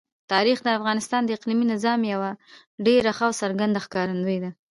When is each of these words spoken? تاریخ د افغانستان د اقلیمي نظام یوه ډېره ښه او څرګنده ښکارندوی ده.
تاریخ 0.31 0.57
د 0.63 0.67
افغانستان 0.79 1.21
د 1.25 1.29
اقلیمي 1.37 1.65
نظام 1.73 1.99
یوه 2.13 2.31
ډېره 2.85 3.11
ښه 3.17 3.23
او 3.27 3.33
څرګنده 3.41 3.79
ښکارندوی 3.85 4.37
ده. 4.43 4.51